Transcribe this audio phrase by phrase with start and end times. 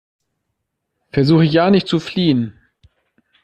[1.11, 2.59] Versuche ja nicht zu fliehen!